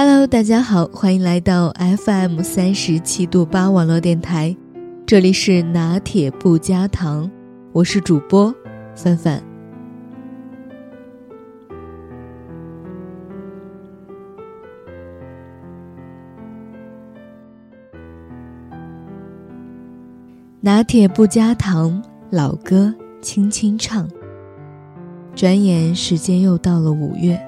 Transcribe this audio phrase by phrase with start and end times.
[0.00, 4.56] Hello，大家好，欢迎来到 FM 三十七度八网络电台，
[5.04, 7.28] 这里是拿铁不加糖，
[7.72, 8.54] 我是主播
[8.94, 9.42] 范范。
[20.60, 24.08] 拿铁不加糖，老歌轻轻唱。
[25.34, 27.47] 转眼时间又到了五月。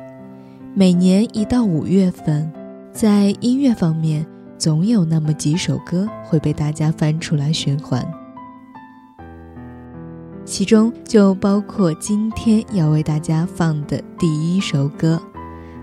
[0.80, 2.50] 每年一到五月份，
[2.90, 4.26] 在音乐方面，
[4.56, 8.02] 总有那么几首歌会被大家翻出来循环，
[10.42, 15.20] 其中就包括今天要为大家放的第一首歌，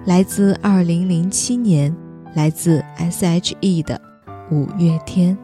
[0.07, 1.95] 来自二零零七年，
[2.33, 4.01] 来自 S.H.E 的
[4.51, 5.37] 《五月天》。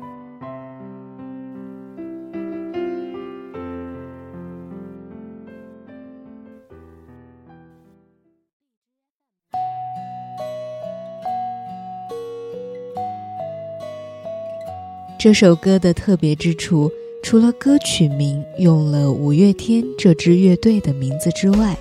[15.24, 16.92] 这首歌的特别之处，
[17.22, 21.78] 除了歌曲名用了五月天这支乐队的名字之外，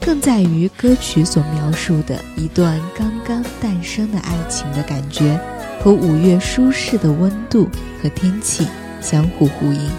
[0.00, 5.36] 更在于歌曲所描述的一段刚刚诞生的爱情的感觉，
[5.82, 7.68] 和五月舒适的温度
[8.00, 8.64] 和天气
[9.00, 9.90] 相互呼应。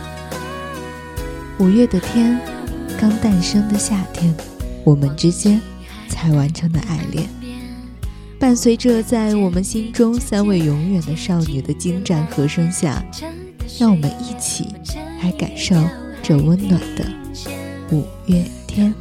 [1.60, 2.40] 五月的天，
[2.98, 4.34] 刚诞生的夏天，
[4.86, 5.60] 我们之间
[6.08, 7.37] 才完成的爱恋。
[8.40, 13.04] 伴随着在我们心中三位永远的少女的精湛和声下，
[13.80, 14.68] 让我们一起
[15.22, 15.76] 来感受
[16.22, 17.06] 这温暖的
[17.92, 18.94] 五月天。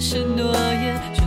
[0.00, 1.17] 是诺言。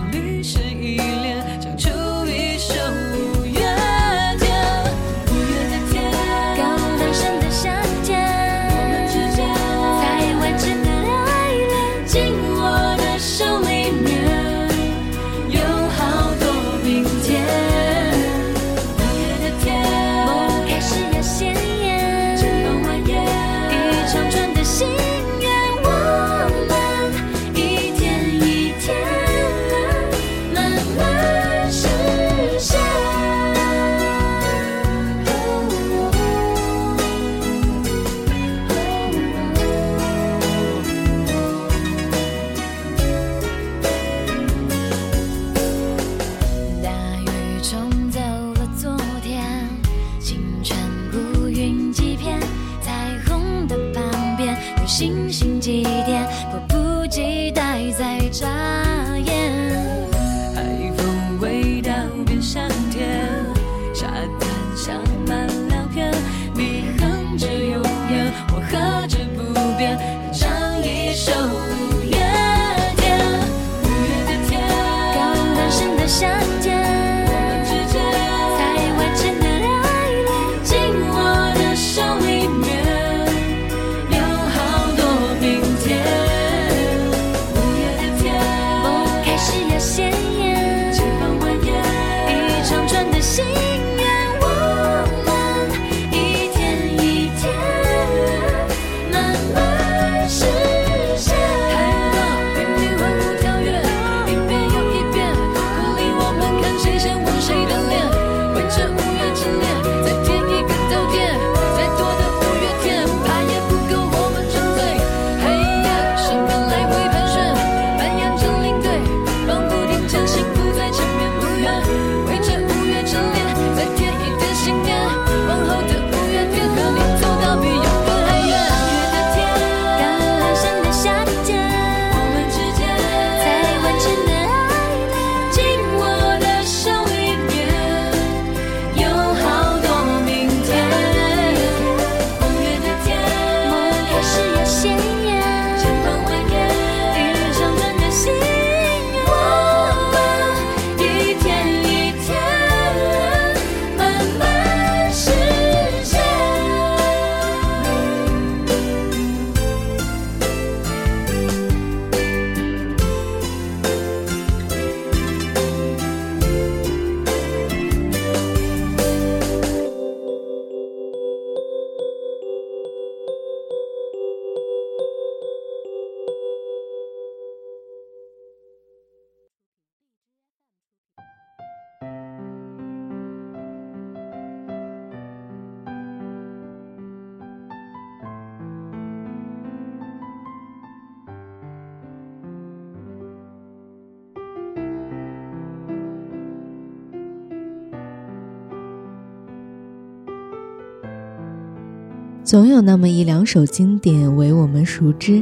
[202.51, 205.42] 总有那么一两首经典为我们熟知，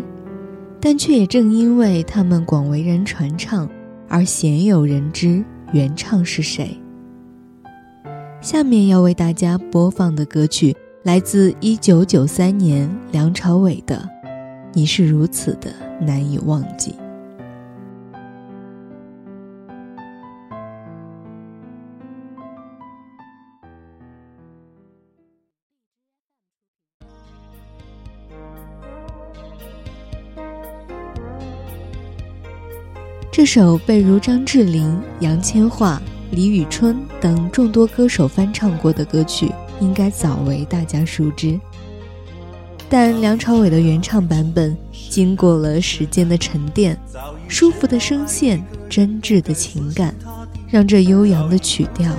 [0.80, 3.68] 但却也正因为他们广为人传唱，
[4.08, 6.80] 而鲜有人知原唱是谁。
[8.42, 14.08] 下面要为大家播放的歌曲来自一九九三年梁朝伟的
[14.72, 16.92] 《你是如此的难以忘记》。
[33.32, 36.00] 这首被如张智霖、杨千嬅、
[36.32, 41.58] 李宇春等众多歌手翻唱过的歌曲，应该早为大家熟知。
[42.90, 44.76] 但梁朝伟的原唱版本，
[45.12, 47.00] 经过了时间的沉淀，
[47.48, 50.14] 舒服的声线，真挚的情感，
[50.68, 52.12] 让这悠扬的曲调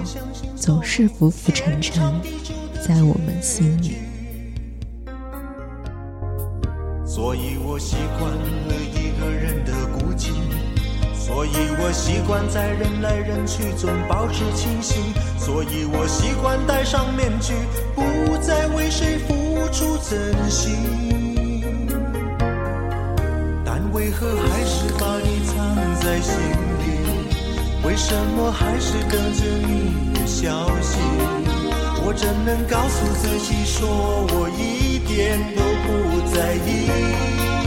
[0.55, 2.01] 总是浮浮沉沉，
[2.81, 3.95] 在我们心里。
[7.05, 10.31] 所以我习惯了一个人的孤寂，
[11.33, 15.01] 所以我习惯在人来人去中保持清醒，
[15.39, 17.55] 所以我习惯戴上面具，
[17.95, 20.75] 不再为谁付出真心。
[23.65, 25.55] 但为何还是把你藏
[26.01, 26.35] 在心
[26.81, 27.87] 里？
[27.87, 30.99] 为什么还是等着你的消息？
[32.03, 33.89] 我怎能告诉自己说
[34.33, 35.89] 我一点都不
[36.35, 37.60] 在意？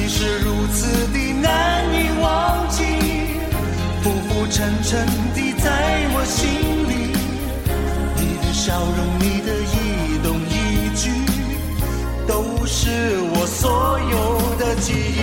[0.00, 2.84] 你是如此的难以忘记，
[4.00, 6.48] 浮浮沉沉的在我心
[6.88, 7.12] 里。
[8.16, 11.10] 你的笑容，你的一动一举，
[12.28, 15.20] 都是我所有的记忆。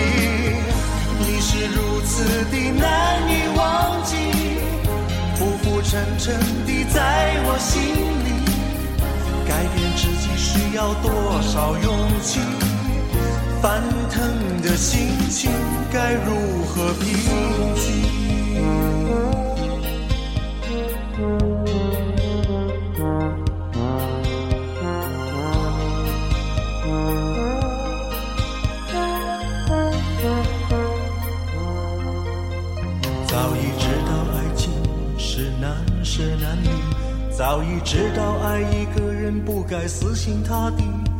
[1.20, 2.84] 你是如此的难
[3.30, 4.14] 以忘记，
[5.36, 7.80] 浮浮沉沉的在我心
[8.26, 8.28] 里。
[9.48, 12.40] 改变自己需要多少勇气？
[13.66, 14.22] 翻腾
[14.62, 15.50] 的心情
[15.92, 17.08] 该如何平
[17.74, 17.84] 静？
[33.26, 34.70] 早已知道爱情
[35.18, 36.68] 是难舍难离，
[37.36, 40.84] 早已知道爱一个人不该死心塌地。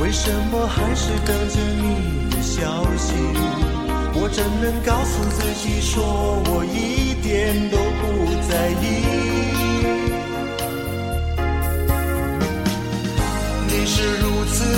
[0.00, 3.12] 为什么还是等着你的消息？
[4.14, 8.04] 我怎能告诉自己说我一点都不
[8.48, 8.84] 在意？
[13.66, 14.77] 你是如此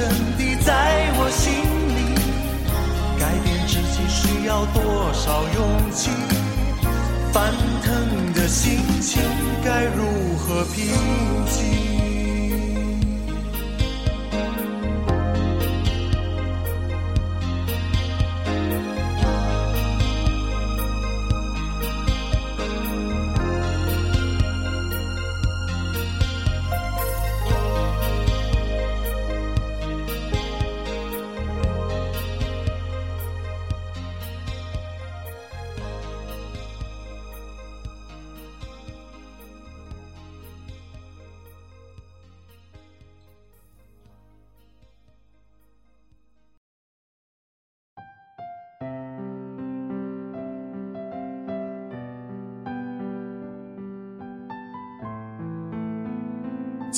[0.00, 1.52] 沉沉地在我心
[1.94, 2.00] 里。
[3.18, 6.08] 改变自己需要多少勇气？
[7.32, 7.52] 翻
[7.82, 9.22] 腾的心情
[9.62, 10.94] 该如何平
[11.46, 11.99] 静？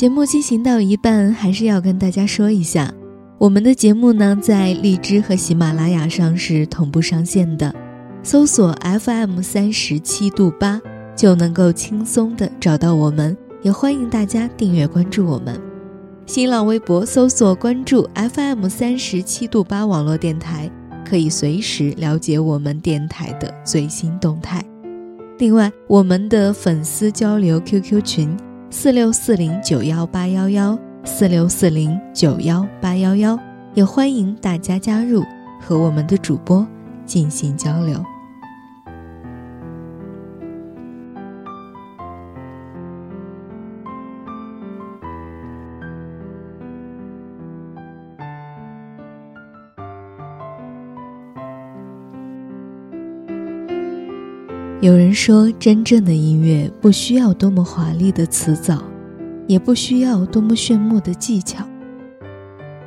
[0.02, 2.92] 节目进行到一半，还是要跟大家说一下，
[3.38, 7.72] 我们的节目呢在荔枝和喜马拉雅上是同步上线的，
[8.24, 10.82] 搜索 FM 三十七度八
[11.14, 15.56] 就能够轻松的找到我们，也欢迎大家订阅关注我们。
[16.26, 20.68] 新浪微博搜索关注 FM 三十七度八网络电台，
[21.08, 24.64] 可以随时了解我们电台的最新动态。
[25.38, 28.36] 另外，我们的粉丝交流 QQ 群。
[28.74, 33.38] 四六四零九幺八幺幺，四六四零九幺八幺幺，
[33.74, 35.22] 也欢迎大家加入，
[35.60, 36.66] 和我们的主播
[37.04, 38.02] 进行交流。
[54.82, 58.82] 有人说，真正的音乐不需要多么华丽的词藻，
[59.46, 61.64] 也不需要多么炫目的技巧。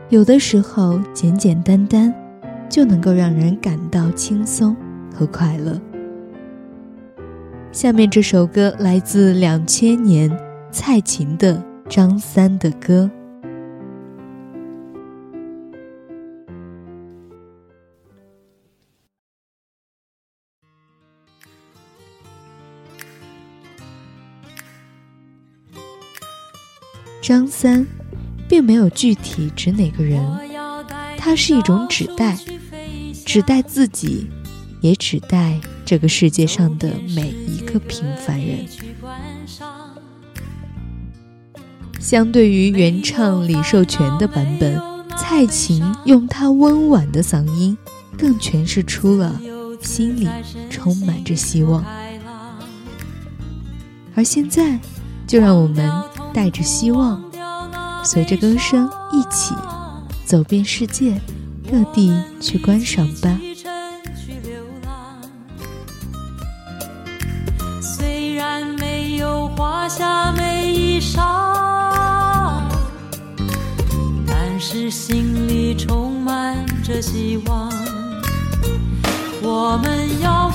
[0.10, 2.14] 有的时候，简简单单
[2.70, 4.76] 就能够让人感到轻松
[5.14, 5.80] 和快乐。
[7.72, 10.30] 下面这首歌来自两千年
[10.72, 11.56] 蔡琴的
[11.88, 13.10] 《张三的歌》。
[27.28, 27.84] 张三，
[28.48, 30.24] 并没有具体指哪个人，
[31.18, 32.38] 它是一种指代，
[33.26, 34.28] 指代自己，
[34.80, 38.60] 也指代这个世界上的每一个平凡人。
[42.00, 44.80] 相对于原唱李寿全的版本，
[45.18, 47.76] 蔡琴用她温婉的嗓音，
[48.16, 49.42] 更诠释出了
[49.82, 50.30] 心里
[50.70, 51.84] 充满着希望。
[54.14, 54.80] 而现在，
[55.26, 55.92] 就让我们。
[56.36, 57.24] 带着希望，
[58.04, 59.56] 随着歌声一起
[60.26, 61.18] 走遍世界
[61.72, 63.40] 各地去观赏吧。
[67.82, 71.24] 虽然没有华厦美衣裳，
[74.28, 77.72] 但是心里充满着希望。
[79.42, 80.50] 我们要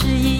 [0.00, 0.39] 是一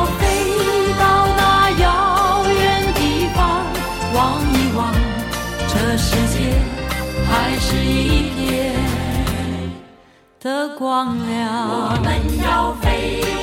[7.91, 8.73] 一片
[10.39, 11.67] 的光亮。
[11.69, 12.09] 我们
[12.43, 13.40] 要飞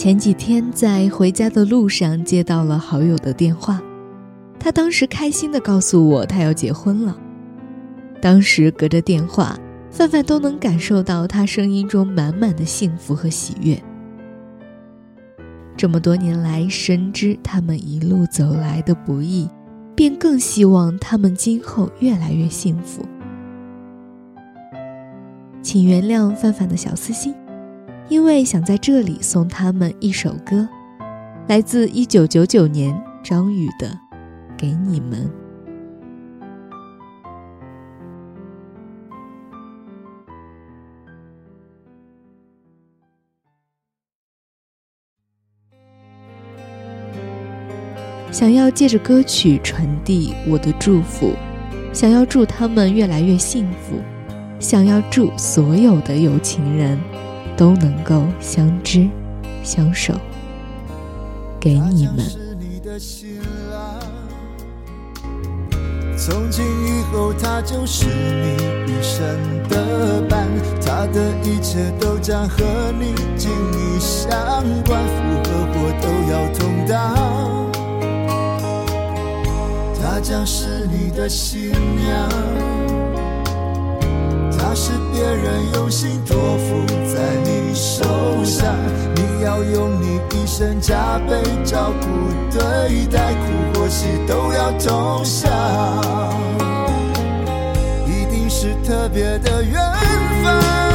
[0.00, 3.82] 前几天在回家的路上接到了好友的电话，
[4.58, 7.14] 他当时开心的告诉我他要结婚了。
[8.18, 9.58] 当时隔着电话，
[9.90, 13.78] 范范都能感受到他声音中满满的幸福和喜悦。
[15.76, 19.50] 这么多年来，深知他们一路走来的不易，
[19.94, 23.04] 便更希望他们今后越来越幸福。
[25.60, 27.34] 请原谅范范的小私心。
[28.10, 30.68] 因为想在这里送他们一首歌，
[31.46, 33.86] 来自一九九九年张宇的
[34.58, 35.24] 《给你们》。
[48.32, 51.32] 想要借着歌曲传递我的祝福，
[51.92, 54.00] 想要祝他们越来越幸福，
[54.58, 56.98] 想要祝所有的有情人。
[57.60, 59.06] 都能够相知
[59.62, 60.14] 相守，
[61.60, 62.24] 给你们。
[66.16, 68.56] 从今以后，他就是你
[68.90, 69.20] 一生
[69.68, 70.48] 的伴，
[70.80, 72.64] 他的一切都将和
[72.98, 74.30] 你紧密相
[74.86, 76.90] 关，福和祸都要同当。
[80.00, 82.26] 他将是你的新娘。
[84.58, 88.04] 他是别人用心托付在你受
[88.44, 88.74] 伤，
[89.14, 92.06] 你要用你一生加倍照顾
[92.50, 95.50] 对待，苦或喜都要同享，
[98.06, 99.80] 一定是特别的缘
[100.42, 100.89] 分，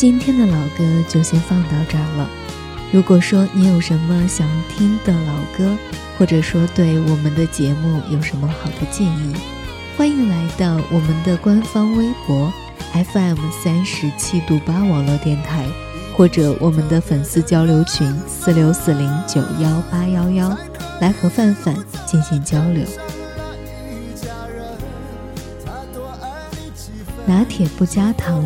[0.00, 2.26] 今天的老歌就先放到这儿了。
[2.90, 5.76] 如果说你有什么想听的老歌，
[6.16, 9.34] 或者说对我们的节目有什么好的建议，
[9.98, 12.50] 欢迎来到我们的官方微博
[13.12, 15.66] FM 三十七度八网络电台，
[16.16, 20.56] 或者我们的粉丝交流群四六四零九幺八幺幺，
[21.02, 22.86] 来和范范进行交流。
[27.26, 28.42] 拿铁不加糖，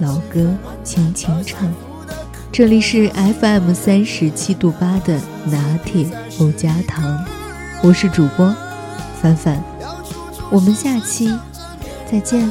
[0.00, 1.72] 老歌轻轻唱。
[2.50, 7.24] 这里是 FM 三十七度八的拿铁不加糖，
[7.82, 8.54] 我是主播
[9.20, 9.62] 凡凡，
[10.50, 11.32] 我们下期
[12.10, 12.50] 再见。